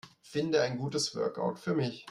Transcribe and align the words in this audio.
Finde 0.23 0.63
ein 0.63 0.79
gutes 0.79 1.15
Workout 1.15 1.59
für 1.59 1.75
mich. 1.75 1.99